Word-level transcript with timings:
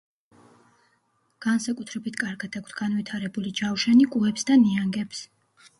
განსაკუთრებით 1.47 2.17
კარგად 2.23 2.59
აქვთ 2.63 2.75
განვითარებული 2.81 3.55
ჯავშანი 3.63 4.13
კუებს 4.17 4.51
და 4.51 4.61
ნიანგებს. 4.67 5.27